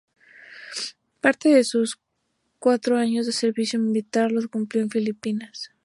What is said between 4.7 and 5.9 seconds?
en Filipinas.